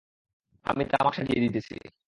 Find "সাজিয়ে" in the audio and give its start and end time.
1.15-1.43